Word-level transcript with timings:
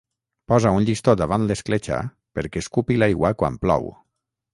Posa 0.51 0.69
un 0.77 0.85
llistó 0.85 1.13
davant 1.19 1.45
l'escletxa 1.51 1.99
perquè 2.39 2.63
escupi 2.65 2.97
l'aigua 3.03 3.31
quan 3.43 3.61
plou. 3.67 3.87